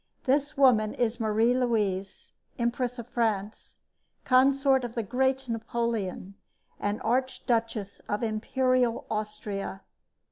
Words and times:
This 0.23 0.57
woman 0.57 0.95
is 0.95 1.19
Marie 1.19 1.53
Louise, 1.53 2.33
Empress 2.57 2.97
of 2.97 3.05
France, 3.07 3.77
consort 4.25 4.83
of 4.83 4.95
the 4.95 5.03
great 5.03 5.47
Napoleon, 5.47 6.33
and 6.79 6.99
archduchess 7.03 7.99
of 8.09 8.23
imperial 8.23 9.05
Austria. 9.11 9.83